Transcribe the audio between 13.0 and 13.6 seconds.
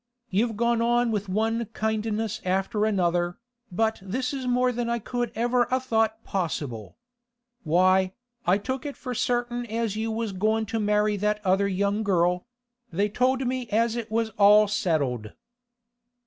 told